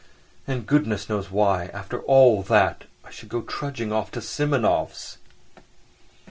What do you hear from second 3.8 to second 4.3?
off to